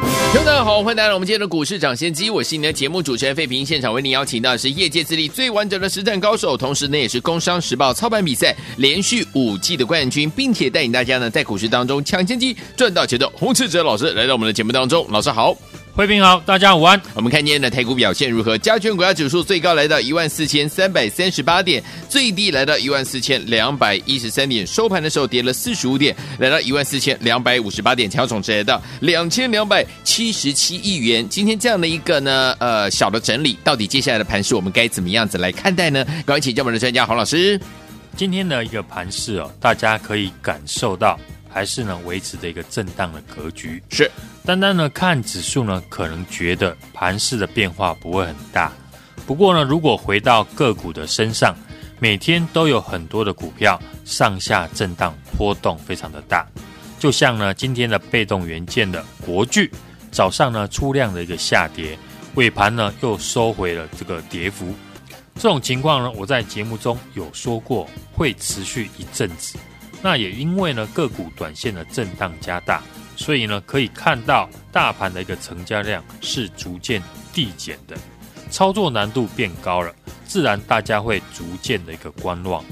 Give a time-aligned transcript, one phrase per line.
[0.00, 3.64] 听众大家好，欢迎来到我们今天的股市抢先机，我是你的节目主持人费平。
[3.64, 15.56] 现场为您邀请到的是业界资历最完整的实战高手，同时呢也是工商时报操盘比赛连续五季的冠军，并且带领大家呢在股市当中抢先机赚到钱的洪志哲老师来到我们的节目当中，老师好。
[15.98, 17.02] 慧平好，大家午安。
[17.12, 18.56] 我们看今天的台股表现如何？
[18.56, 31.28] 加权股价指数最高来到一万四千三百三十八点，最低来到一万四千两百一十三点，收盘的时候跌了四十五点，来到一万四千两百五十八点，成交总值来到两千两百七十七亿元。
[31.28, 36.04] 今天这样的一个呢，呃，小的整理，到底接下来的盘势我们该怎么样子来看待呢？
[36.04, 37.60] 赶快请教我们的专家黄老师。
[38.16, 41.18] 今天的一个盘势哦，大家可以感受到。
[41.48, 43.82] 还是呢，维持着一个震荡的格局。
[43.90, 44.10] 是，
[44.44, 48.72] 单单呢看指数呢，可能觉得盘势的变化不会很大。
[49.26, 51.54] 不过呢，如果回到个股的身上，
[51.98, 56.46] 每天都有很多的股票上下震荡波动非常的大。
[56.98, 59.70] 就像呢，今天的被动元件的国巨，
[60.10, 61.98] 早上呢出量的一个下跌，
[62.34, 64.74] 尾盘呢又收回了这个跌幅。
[65.34, 69.58] 这种情况呢，我在节目中有说过，会持续一阵子。
[70.00, 72.82] 那也因为呢，个股短线的震荡加大，
[73.16, 77.96] 所以呢，可以看到大盘的一个成交量是逐渐递减的，
[78.50, 79.92] 操作难度变高了，
[80.24, 82.64] 自然大家会逐渐的一个观望。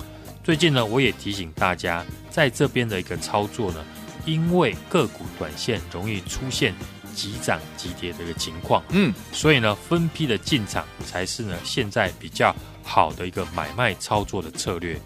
[0.45, 3.85] 最近呢，我也提醒大家，在这边的一个操作呢，
[4.25, 6.73] 因为个股短线容易出现
[7.13, 12.55] 急涨急跌的一个情况，嗯，所以呢，分批的进场才是呢现在比较
[12.85, 14.97] 好的一个买卖操作的策略。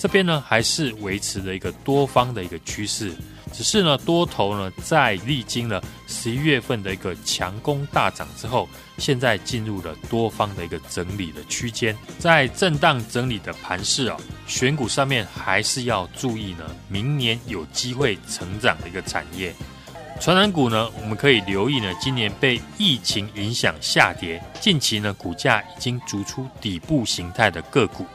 [0.00, 3.12] 这边呢还是维持了一个多方的一个趋势，
[3.52, 8.66] 只是呢多头呢在历经了十一月份的一个强攻大涨之后，
[8.96, 14.16] 现在进入了多方的一个整理的区间，在震荡整理的盘势哦，
[14.46, 19.54] 选股上面还是要注意呢，明年有机会成长的一个产业，
[20.18, 28.06] 传染股呢我们可以留意呢，今年被疫情影响下跌，近期呢股价已经逐出底部形态的个股。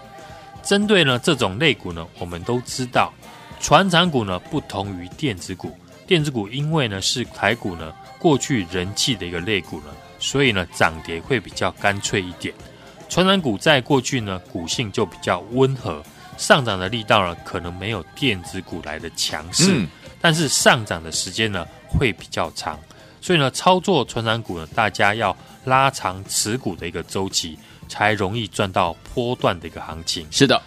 [0.65, 3.13] 针对呢这种类股呢，我们都知道，
[3.61, 5.77] 船产股呢不同于电子股，
[6.07, 9.85] 电子股因为呢是台股呢过去人气的一个类股呢，
[10.19, 12.53] 所以呢涨跌会比较干脆一点。
[13.07, 16.03] 传产股在过去呢股性就比较温和，
[16.35, 19.87] 上涨的力道呢可能没有电子股来的强势，嗯、
[20.19, 22.79] 但是上涨的时间呢会比较长，
[23.21, 27.55] 所以呢操作传产股呢，大家要拉长持股的一个周期。
[27.87, 30.27] 才容易赚到波段的一个行情。
[30.31, 30.61] 是的，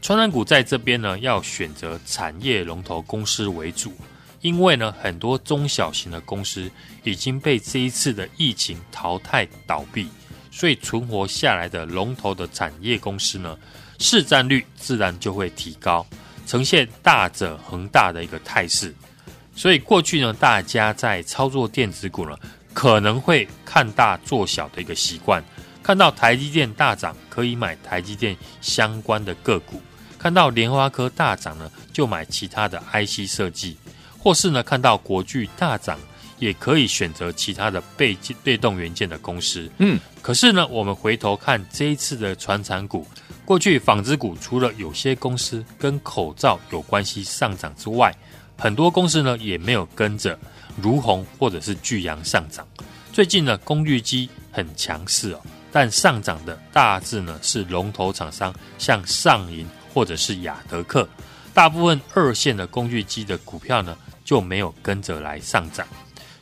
[0.00, 3.92] 传产股在这边呢，要选择产业龙头公司为主，
[4.40, 6.70] 因为呢，很多中小型的公司
[7.04, 10.08] 已经被这一次的疫情淘汰倒闭，
[10.50, 13.56] 所以存活下来的龙头的产业公司呢，
[13.98, 16.06] 市占率自然就会提高，
[16.46, 18.94] 呈现大者恒大的一个态势。
[19.54, 22.34] 所以过去呢，大家在操作电子股呢，
[22.72, 25.44] 可能会看大做小的一个习惯。
[25.82, 29.78] 看到台积电大涨，可以买台积电相关的个股；
[30.18, 33.74] 看到联发科大涨呢，就买其他的 IC 设计；
[34.18, 35.98] 或是呢，看到国巨大涨，
[36.38, 39.70] 也可以选择其他的被被动元件的公司。
[39.78, 43.06] 嗯，可是呢，我们回头看这一次的传产股，
[43.44, 48.14] 过去纺织股除了有些公司跟口罩有关系上涨之外，
[48.56, 50.38] 很多公司呢也没有跟着
[50.80, 52.66] 如虹或者是巨阳上涨。
[53.12, 55.40] 最近呢，功率机很强势哦。
[55.72, 61.08] 但上涨的大致呢是龙头厂商，像上银或者是亚德客，
[61.52, 65.86] 大部分二线的工具机的股票呢就没有跟着来上涨，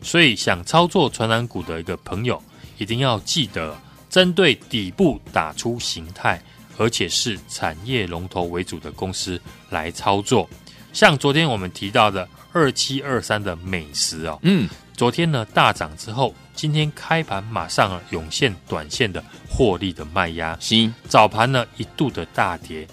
[0.03, 2.43] 所以想操作传染股的一个朋友，
[2.77, 3.77] 一定要记得
[4.11, 6.43] 针对底部打出形态，
[6.77, 10.49] 而且是产业龙头为主的公司来操作，
[10.93, 14.69] 像昨天我们提到的二七二三的美食哦，嗯，
[14.99, 16.35] 昨天呢大涨之后。
[16.59, 22.85] 今天开盘马上啊涌现短线的获利的卖压，行早盘呢一度的大跌，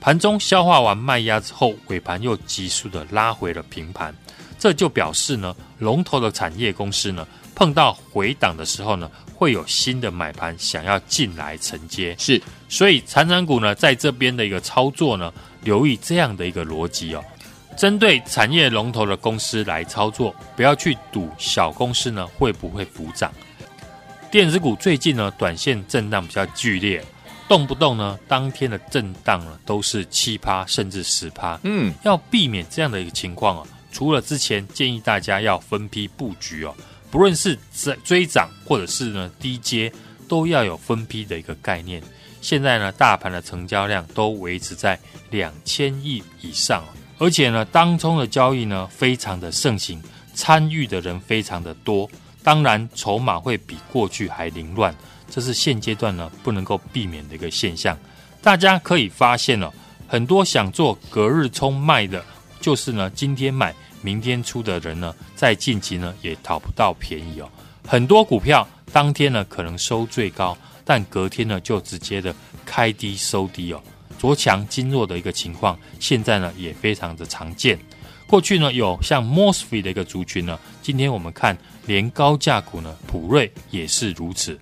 [0.00, 4.12] 盘中消化完卖压之后，尾盘又急速的拉回了平盘，
[4.58, 7.24] 这就表示呢龙头的产业公司呢
[7.54, 15.32] 碰到回档的时候呢，会有新的买盘想要进来承接，是，所以传产股呢在这边的一个操作呢，
[15.62, 17.22] 留意这样的一个逻辑哦。
[17.76, 23.32] 针对产业龙头的公司来操作，不要去赌小公司呢会不会补涨。
[24.30, 27.04] 电子股最近呢短线震荡比较剧烈，
[27.48, 31.58] 动不动呢，当天的震荡呢都是七趴甚至十趴。
[31.64, 36.74] 嗯，要避免这样的一个情况啊，除了之前建议大家要分批布局哦，
[37.10, 39.92] 不论是追追涨或者是呢低阶，
[40.28, 42.02] 都要有分批的一个概念。
[42.40, 44.98] 现在呢，大盘的成交量都维持在
[45.30, 46.82] 两千亿以上，
[47.18, 50.02] 而且呢，当冲的交易呢非常的盛行，
[50.34, 52.10] 参与的人非常的多，
[52.42, 54.94] 当然筹码会比过去还凌乱，
[55.30, 57.96] 这是现阶段呢不能够避免的一个现象。
[58.40, 59.72] 大家可以发现哦，
[60.08, 62.24] 很多想做隔日冲卖的，
[62.60, 67.48] 就是呢今天买明天出的人呢，在近期呢也讨不到便宜哦，
[67.86, 70.56] 很多股票当天呢可能收最高。
[70.84, 72.34] 但隔天呢，就直接的
[72.66, 73.80] 开低收低哦，
[74.22, 77.76] 昨强经弱的一个情况，现在呢也非常的常见。
[78.24, 84.56] 过去呢有像 Mosfet 的一个族群呢，今天我们看连高价股呢，普瑞也是如此。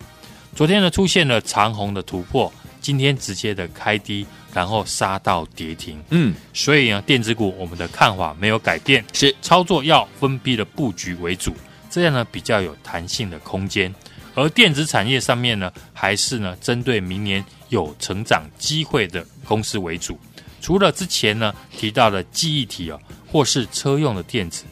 [0.57, 6.03] 昨天呢出现了长红的突破，今天直接的开低，然后杀到跌停。
[6.09, 11.53] 嗯，所以呢电子股我们的看法没有改变，是操作要分批的布局为主，
[11.91, 13.95] 这样呢比较有弹性的空间。
[14.41, 20.19] 而电子产业上面呢，还是呢针对明年有成长机会的公司为主。
[20.63, 22.99] 除了之前呢提到的记忆体哦，
[23.31, 24.65] 或是车用的电子、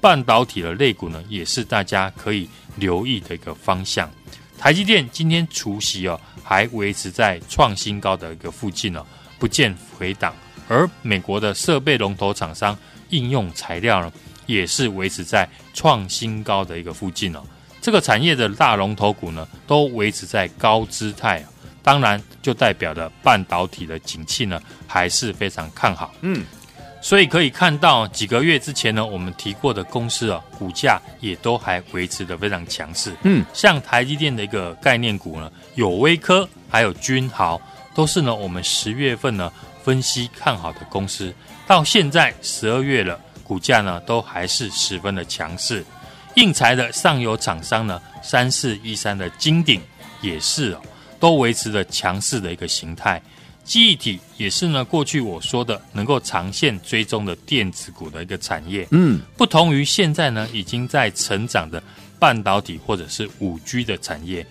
[0.00, 4.08] 半导体的类股呢，也是大家可以留意的一个方向。
[4.58, 9.04] 台积电今天除息哦，还维持在创新高的一个附近哦，
[9.38, 10.34] 不见回档。
[10.68, 12.76] 而美国的设备龙头厂商
[13.10, 14.12] 应用材料呢，
[14.46, 17.42] 也是维持在创新高的一个附近哦。
[17.86, 21.40] 这个产业的大龙头股呢，都维持在高姿态，
[21.84, 26.12] 当然就代表了半导体的景气呢，还是非常看好。
[26.22, 26.44] 嗯，
[27.00, 33.14] 所以可以看到几个月之前呢，我们提过的公司啊，股价也都还维持的非常强势。
[33.22, 37.60] 嗯，像台积电的一个概念股呢，有微科还有君豪，
[37.94, 39.52] 都是呢我们十月份呢
[39.84, 41.32] 分析看好的公司，
[41.68, 45.84] 到现在十二月了，股价呢都还是十分的强势。
[46.36, 49.80] 应材的上游厂商呢，三四一三的金鼎
[50.20, 50.82] 也是哦，
[51.18, 53.20] 都维持着强势的一个形态。
[53.64, 58.86] 记忆体也是呢，过去我说的能够长线追踪的电子股的一个产业。
[58.90, 61.82] 嗯，不同于现在呢已经在成长的
[62.18, 64.46] 半导体或者是五 G 的产业，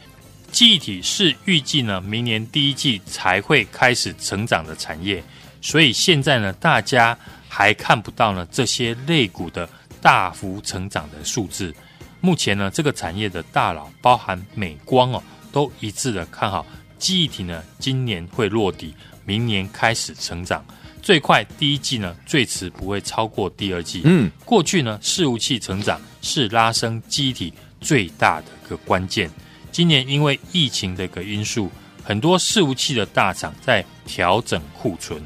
[0.52, 5.24] 记忆体是预计呢明年第一季才会开始成长的产业，
[5.62, 7.16] 所以现在呢大家
[7.48, 9.70] 还看不到呢这些类股的。
[10.06, 11.74] 大幅成长的数字，
[12.22, 16.64] 目前呢，这个产业的大佬，包含美光哦，都一致的看好
[17.00, 18.94] 记忆体呢，今年会落底，
[19.26, 20.64] 明年开始成长，
[21.02, 24.04] 最快第一季呢，最迟不会超过第二季。
[24.06, 27.52] 嗯，过去呢，伺服器成长是拉升记忆体
[27.82, 29.28] 最大的一个关键，
[29.72, 31.72] 今年因为疫情的一个因素，
[32.04, 35.20] 很多伺服器的大厂在调整库存，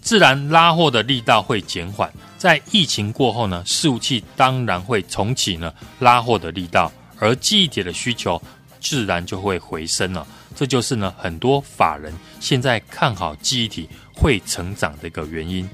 [0.00, 2.12] 自然拉货的力道会减缓。
[2.38, 8.40] 在疫情过后呢，伺服器当然会重启呢拉货的力道，而记忆体的需求
[8.80, 10.24] 自然就会回升了。
[10.54, 15.68] 这就是呢很多法人现在看好记忆体会成长的一个原因。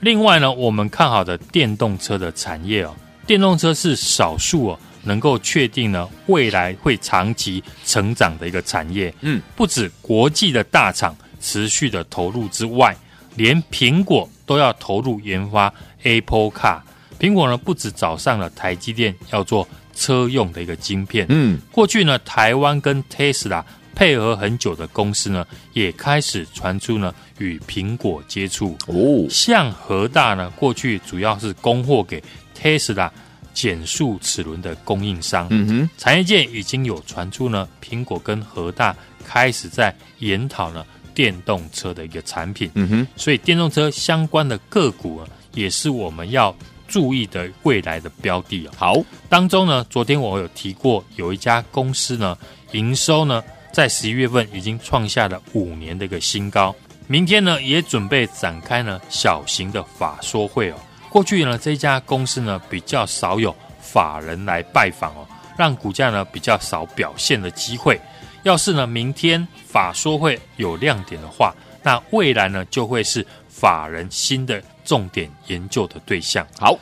[0.00, 2.94] 另外呢，我们看好的电动车的产业哦，
[3.26, 9.12] 电动车是少数哦能够确定呢未来会长期成长的一个产业。
[9.22, 12.94] 嗯，不止国际的大厂持续的投入之外，
[13.36, 14.28] 连苹果。
[14.48, 16.80] 都要投入研发 Apple Car。
[17.20, 21.26] 苹果呢，不止找上了台积电要做车用的一个晶片。
[21.28, 23.62] 嗯，过去呢，台湾跟 Tesla
[23.94, 28.76] 配合很久的公司呢，也开始传出呢与苹果接触。
[28.86, 32.22] 哦，像和大呢，过去主要是供货给
[32.56, 33.10] Tesla
[33.52, 35.48] 减速齿轮的供应商。
[35.50, 38.94] 嗯哼，产业界已经有传出呢，苹果跟和大
[39.26, 40.86] 开始在研讨呢。
[41.18, 46.54] 电动车的一个产品，嗯哼，所以电动车相关的个股啊，也是我们要
[46.86, 48.74] 注意的未来的标的啊。
[48.76, 48.94] 好，
[49.28, 52.38] 当中呢，昨天我有提过，有一家公司呢，
[52.70, 56.72] 营收呢，在十一月份已经创下了五年的一个新高。
[57.08, 60.76] 明天呢，也准备展开呢小型的法说会哦。
[61.10, 65.26] 过去呢，这家公司呢比较少有法人来拜访哦，
[65.58, 68.00] 让股价呢比较少表现的机会。
[68.42, 76.46] 要是呢，明天法说会有亮点的话，那未来呢就会是法人新的重点研究的对象。
[76.58, 76.78] 好，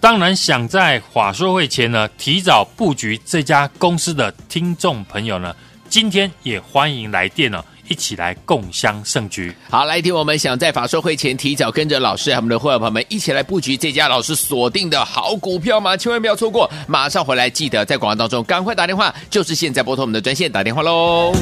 [0.00, 5.54] 当然想在法说会前呢提早布局这家公司的听众朋友呢，
[5.88, 7.64] 今天也欢迎来电呢。
[7.88, 9.54] 一起来共襄盛举。
[9.70, 15.96] 好，来听我们想在法说会前提早跟着老师和我们的会员朋友们一起来布局这家老师锁定的好股票吗？
[15.96, 16.70] 千万不要错过！
[16.86, 21.32] 马上回来，记得在广告当中赶快打电话，就是现在拨通我们的专线打电话喽。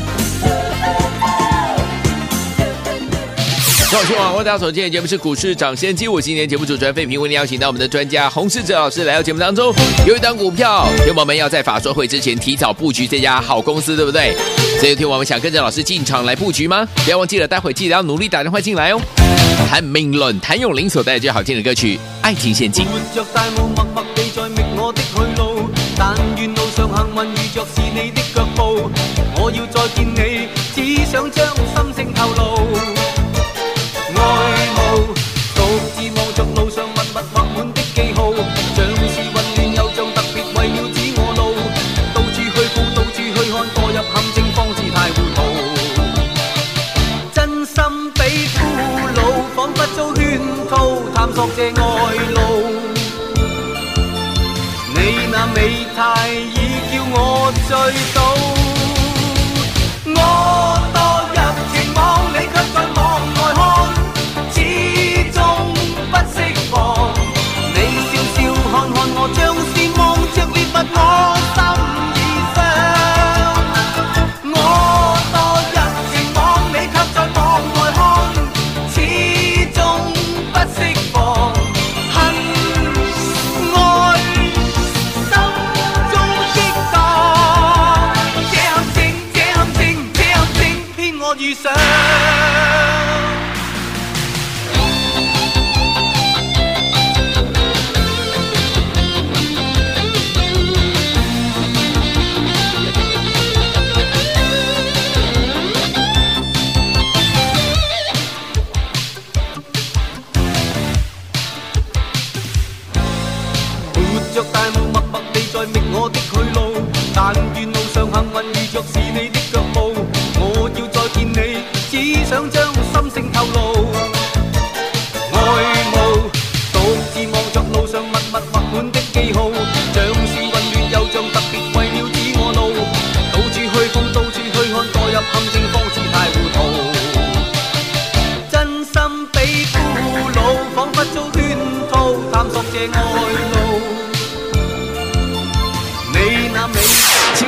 [3.94, 9.72] 各位网络大家所见的节目是股市涨先机，我今天节目主持人费平为您邀请到我们的专家洪世哲老师来到节目当中。
[10.04, 14.34] 有一档股票，听友们要在法说会之前提早布局这家好公司，对不对？
[14.80, 16.84] 所以听我们想跟着老师进场来布局吗？
[17.04, 19.00] 不要忘记了，待会记得要努力打电话进来哦。
[19.70, 22.84] 谭明伦、谭咏麟所带来最好听的歌曲《爱情陷阱》。
[51.56, 51.93] 爱路，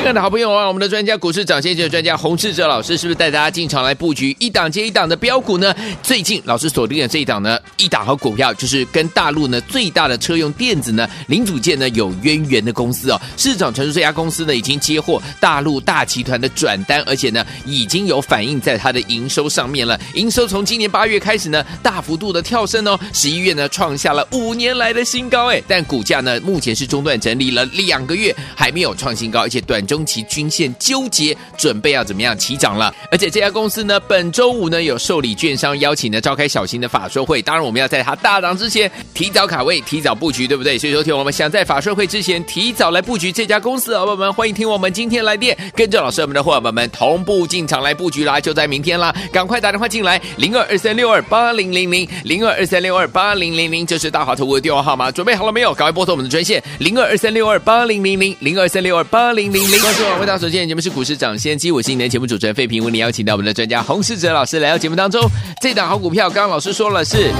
[0.07, 5.75] 亲爱的好朋友啊，我们的专家股市长先生的专家洪志哲老师，是不是带大家进场来布局一档接一档的标股呢？
[6.01, 13.19] 最近老师锁定的这一档呢，一档好股票就是跟大陆呢最大的车用电子呢零组件呢有渊源的公司哦。
[13.35, 19.99] 市场传出这家公司呢已经接获大陆大集团的转单，而且呢已经有反映在它的营收上面了。
[20.13, 29.96] 营收从今年八月开始呢大幅度的跳升哦，十一月呢创下了五年来的新高哎，但股价呢目前是中断整理了两个月，还没有创新高，而且短中。
[29.97, 32.93] 中期均线纠结，准备要怎么样起涨了？
[33.09, 37.41] 而且这家公司呢，本周五呢有受理券商邀请呢召开小型的法说会。
[37.41, 40.77] 当然，我们要在它大涨之前提早卡位、提早布局，对不对？
[40.77, 48.39] 所以说，听我们想在法说会之前提早来布局这家公司的，伙伴们欢迎听我们今天来电，跟着老师我们的伙伴们同步进场来布局啦！
[48.39, 55.73] 就在明天啦，赶快打电话进来，零二二三六二八零零零，零二二三六二八零零零，这是大华投顾的电话号码，准备好了没有？
[55.73, 59.86] 赶快拨通我们的专线，零二二三六二八零零零，零二三六二八零零零。
[59.95, 65.21] 各位晚会大所见，节目是股市涨先机，我是今天节目主持人费平，为您邀请到我们的专家洪世哲老师来到节目当中。
[65.61, 67.31] 这档好股票，刚刚老师说了是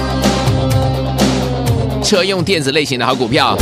[2.02, 3.54] 车用电子类型的好股票，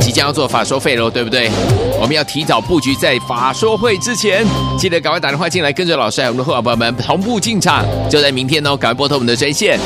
[0.00, 1.48] 即将要做法说费喽，对不对？
[2.00, 4.44] 我们要提早布局，在法说会之前，
[4.76, 9.78] 记得赶快打电话进来，跟着老师还有我们的伙伴们同步进场，就在明天哦，赶快拨通我们的专线。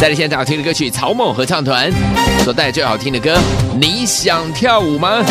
[0.00, 1.92] 再来现场好听的歌曲，草蜢合唱团
[2.42, 3.38] 所带来最好听的歌，
[3.78, 5.22] 你想跳舞吗？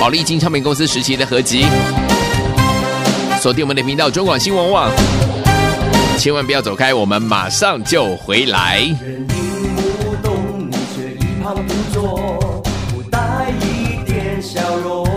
[0.00, 1.66] 宝丽金唱片公司时期的合集，
[3.38, 4.90] 锁定我们的频道中广新闻网，
[6.16, 8.80] 千万不要走开，我们马上就回来。
[12.90, 15.09] 不带一点笑容。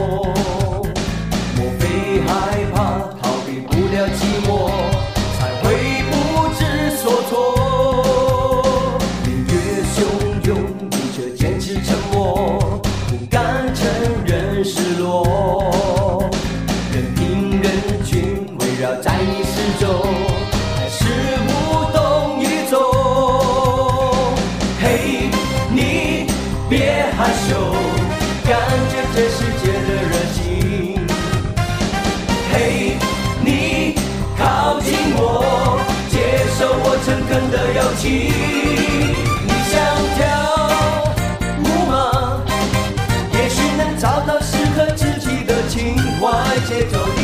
[46.24, 47.23] why tiptoe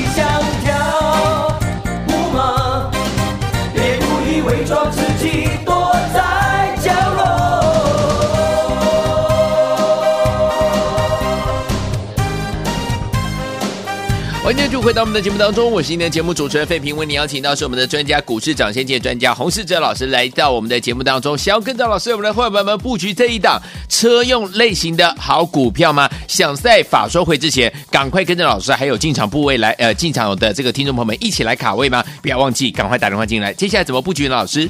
[14.81, 26.09] 回到我们的节目当中，我是今天节目主持人费平，为您邀请到是我们的专家股市涨先见专家洪世哲老师来到我们的节目当中，想要跟着老师我们的伙伴们布局这一档车用类型的好股票吗？
[26.29, 32.01] 想在法说会之前赶快跟着老师还有进场部位来呃进场的这个听众朋友们一起来卡位吗？
[32.21, 33.53] 不要忘记赶快打电话进来。
[33.53, 34.35] 接下来怎么布局呢？
[34.35, 34.69] 老师，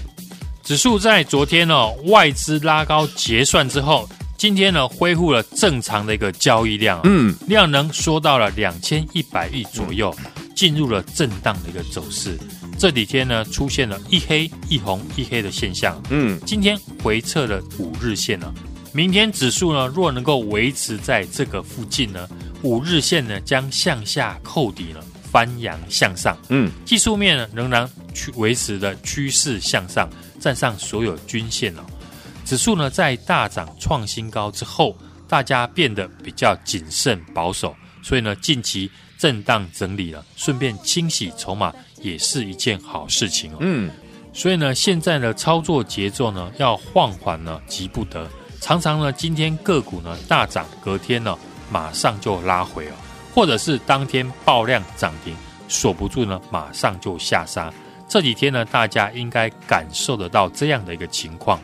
[0.64, 4.10] 指数在昨天哦外资拉高结算之后。
[4.40, 10.16] 今天呢，恢复了正常的一个交易量，嗯，量能缩到了两千一百亿左右，
[10.56, 12.40] 进入了震荡的一个走势。
[12.78, 18.54] 这几天呢，出现了一黑一红一黑的现象，嗯，今天回撤了五日线了。
[18.94, 22.26] 明天指数呢，若能够维持在这个附近呢，
[22.62, 31.86] 五日线呢将向下扣底了，翻扬向上，嗯，技术面呢仍然去维持的趋势向上，站上所有均线了。
[32.50, 38.90] 指数呢，在大涨创新高之后，大家变得比较谨慎保守，所以呢，近期
[39.20, 43.58] 震荡整理了，顺便清洗筹码也是一件好事情哦。
[43.60, 43.92] 嗯，
[44.34, 48.28] 所以呢，现在的操作节奏呢，要放缓呢，急不得。
[48.60, 51.38] 常常呢，今天个股呢大涨，隔天呢
[51.72, 52.94] 马上就拉回哦，
[53.32, 55.36] 或者是当天爆量涨停，
[55.68, 57.72] 锁不住呢，马上就下杀。
[58.08, 61.62] 这几天呢，大家应该感受得到这样的一个情况。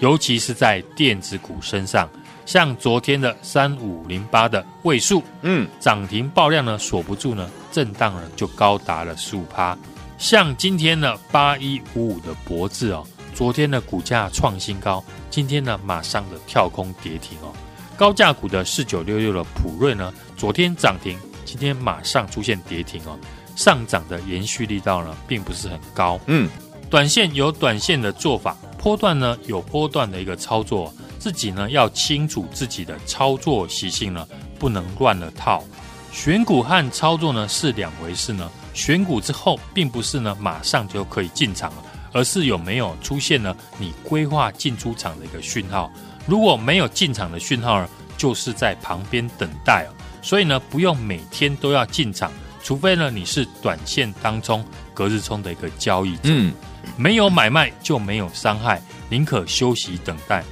[0.00, 2.08] 尤其是在电子股身上，
[2.46, 9.76] 像昨天的三五零八的位数，嗯，涨停爆量呢，锁不住呢，震荡呢就高达了十五趴。
[10.16, 17.52] 像今天的八一五五的博智哦，昨天的股价创新高，今天呢马上的跳空跌停哦。
[17.96, 23.18] 高价股的四九六六的普瑞呢，昨天涨停，今天马上出现跌停哦。
[23.56, 26.20] 上涨的延续力道呢，并不是很高。
[26.26, 26.48] 嗯，
[26.88, 28.56] 短线有短线的做法。
[28.78, 34.26] 波段呢有波段的一个操作，自己呢要清楚自己的操作习性呢，
[34.58, 35.62] 不能乱了套。
[36.12, 38.50] 选股和操作呢是两回事呢。
[38.72, 45.90] 选股之后，并不是呢马上就可以进场了，而是有没有出现呢你规划进出场的一个讯号。
[46.26, 49.90] 如果没有进场的讯号呢，就是在旁边等待哦。
[50.22, 52.30] 所以呢，不用每天都要进场，
[52.62, 54.64] 除非呢你是短线当中
[54.94, 56.20] 隔日冲的一个交易者。
[56.24, 56.54] 嗯。
[56.96, 60.44] 没有买卖就没有伤害，宁可休息等待。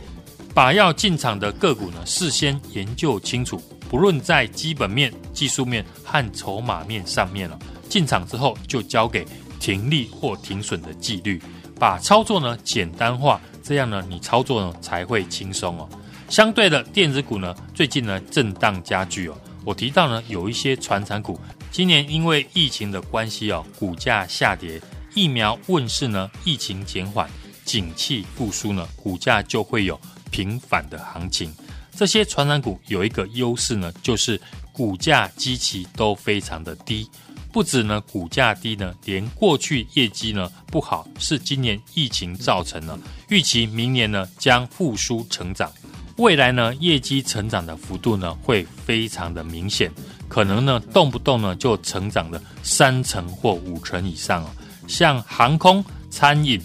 [0.54, 7.58] 把要进场的个股呢，事先研究清楚，不论在基本面、技术面和筹码面上面了。
[7.88, 9.24] 进场之后就交给
[9.60, 11.40] 停利或停损的纪律，
[11.78, 15.88] 把操作呢简单化，这样呢你操作呢才会轻松哦。
[16.28, 19.36] 相对的电子股呢，最近呢震荡加剧哦。
[19.64, 21.38] 我提到呢有一些传产股，
[21.70, 24.80] 今年因为疫情的关系哦，股价下跌。
[25.16, 27.26] 疫苗问世呢，疫情减缓，
[27.64, 29.98] 景气复苏呢，股价就会有
[30.30, 31.50] 平反的行情。
[31.96, 34.38] 这些传染股有一个优势呢，就是
[34.74, 37.08] 股价基期都非常的低。
[37.50, 42.98] 不止呢股价低呢，连过去业绩呢不好是今年疫情造成的。
[43.30, 45.72] 预期明年呢将复苏成长，
[46.18, 49.90] 未来呢业绩成长的幅度呢会非常的明显，
[50.28, 54.50] 可能呢动不动呢就成长了三成或五成以上哦。
[54.86, 56.60] 像航空、餐饮、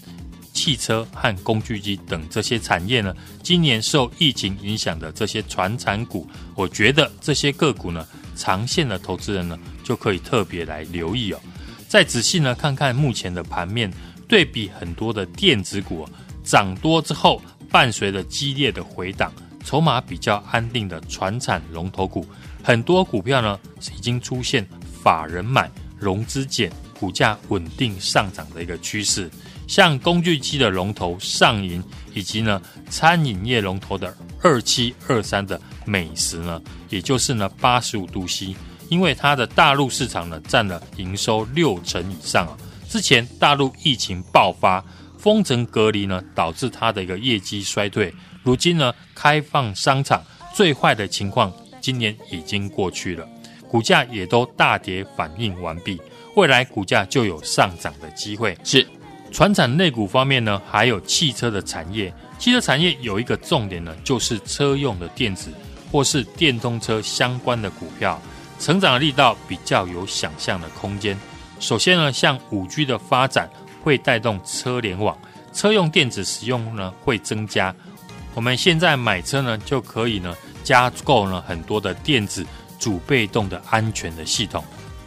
[0.54, 8.06] 汽车和工具机等这些产业呢，今年受疫情影响的这些传产股，我觉得这些个股呢，
[8.36, 11.40] 长线的投资人呢，就可以特别来留意哦。
[11.88, 13.92] 再仔细呢看看目前的盘面，
[14.28, 16.08] 对比很多的电子股
[16.44, 19.32] 涨多之后，伴随着激烈的回档，
[19.66, 22.26] 筹码比较安定的传产龙头股，
[22.64, 23.60] 很多股票呢
[23.98, 24.68] 已经出现
[25.04, 26.72] 法人买、融资减。
[27.02, 29.28] 股价稳定上涨的一个趋势，
[29.68, 31.84] 像工具机的龙头上银，
[32.14, 32.62] 以及呢
[32.92, 38.56] 餐饮业龙头的二七二三的美食呢，也就是呢八十五度 C，
[38.88, 42.56] 因为它的大陆市场呢占了营收六成以上啊。
[42.88, 44.86] 之前大陆疫情爆发，
[45.18, 48.14] 封城隔离呢，导致它的一个业绩衰退。
[48.44, 53.28] 如今呢开放商场，最坏的情况今年已经过去了，
[53.68, 56.00] 股价也都大跌反应完毕。
[56.36, 58.58] 未来股价就有上涨的机会。
[58.64, 58.88] 是，
[59.32, 62.14] 传产类股方面呢，还有汽车的产业。
[62.40, 65.52] 汽车产业有一个重点呢，就是车用的电子
[65.92, 68.20] 或是电动车相关的股票，
[68.60, 71.18] 成长的力道比较有想象的空间。
[71.60, 73.50] 首先呢，像五 G 的发展
[73.84, 75.16] 会带动车联网，
[75.54, 77.76] 车用电子使用呢会增加。
[78.34, 82.44] 我们现在买车呢，就可以呢加购呢很多的电子
[82.80, 84.64] 主被动的安全的系统。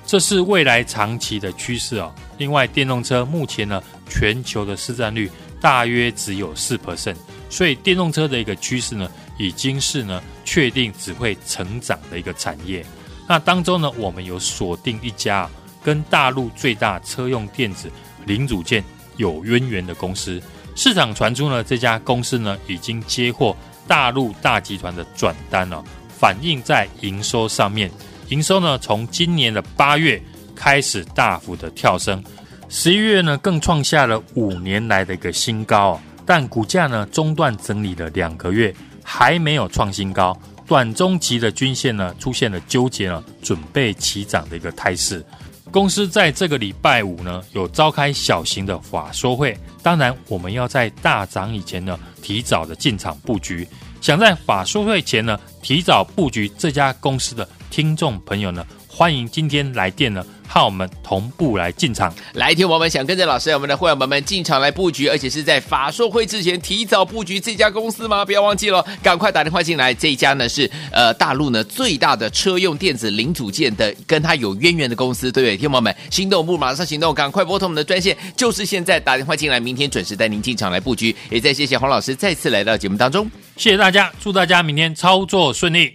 [0.07, 2.15] 这是未来长期的趋势哦。
[2.39, 7.17] 另外，电动车目前呢，全球的市占率大约只有四 percent，
[7.49, 12.85] 所以电动车的一个趋势呢，已经是呢确定只会成长的一个产业。
[13.27, 15.49] 那当中呢，我们有锁定一家
[15.83, 17.91] 跟大陆最大车用电子
[18.27, 18.85] 零组件
[19.17, 20.41] 有渊源的公司。
[20.77, 27.91] 市场传出呢，这家公司呢已经接获大陆大集团的转单了，反映在营收上面。
[28.29, 30.21] 营收呢从今年的八月
[30.55, 32.23] 开始大幅的跳升，
[32.69, 36.01] 十一月呢更创下了五年来的一个新高。
[36.27, 40.35] 但股价呢中断整理了两个月，还没有创新高。
[40.67, 45.23] 短中期的均线呢出现了纠结了，准备起涨的一个态势。
[45.71, 49.55] 公司在这个礼拜五呢，有召开小型的法说会。
[49.83, 53.69] 当然，我们要在大涨以前呢，提早的进场布局。
[54.01, 60.25] 想在法说会前呢，提早布局这家公司的听众朋友呢，欢迎今天来电呢。
[60.47, 68.25] 和我们同步来进场，来听我们想跟着老师，我们的会员朋友们进场来布局，而且是在法硕会之前提早布局这家公司吗？
[68.25, 69.93] 不要忘记了，赶快打电话进来。
[69.93, 75.57] 这一家呢是呃大陆呢最大的车用电子零组件的，跟它有渊源的公司，对不对？
[75.57, 81.17] 听友们，心动不马上行动，赶快拨通我们的专线，就是现在打电话进来，明天准时带您进场来布局。
[81.31, 85.95] 也再谢谢黄老师再次来到节目当中，谢谢大家，祝大家明天操作顺利。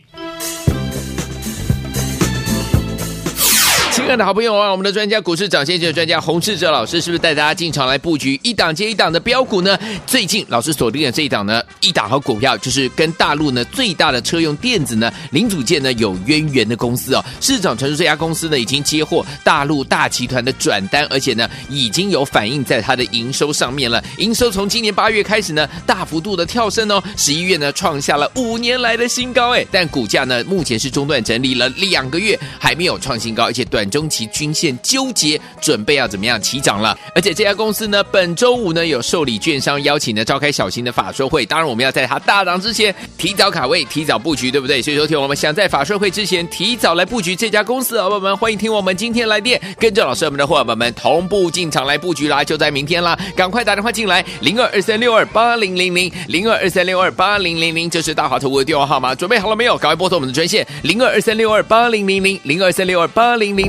[3.92, 9.78] 亲爱的好朋友啊，我们的专家股市长先生的专家洪士哲老师，是不是带大家进场来布局一档接一档的标股呢？
[10.06, 17.26] 最近老师锁定的这一档呢，一档好股票就是跟大陆呢最大的车用电子呢零组件呢有渊源的公司哦。
[17.42, 24.04] 市场传出这家公司呢已经接获大陆大集团的转单，而且呢已经有反映在它的营收上面了。
[24.18, 34.00] 营收从今年八月开始呢大幅度的跳升哦，十一月呢创下了五年来的新高哎，但股价呢目前是中断整理了两个月，还没有创新高，而且短中。
[34.00, 36.98] 中期均线纠结，准备要怎么样起涨了？
[37.14, 41.46] 而且这家公司呢，本周五呢有受理券商邀请呢召开小型的法说会。
[41.46, 44.82] 当然，我们要在它大涨之前提早卡位、提早布局，对不对？
[44.82, 52.42] 所以说，听我们想在法说会之前提早来布局这家公司，好朋友们欢迎听我们今天来电，跟着老师我们的伙伴们同步进场来布局啦！
[52.42, 59.78] 就在明天啦，赶快打电话进来，零二二三六二八零零零，零二二三六二八零零零，这是大华投顾的电话号码，准备好了没有？
[59.78, 63.69] 赶快拨通我们的专线，零二二三六二八零零零，零二三六二八零零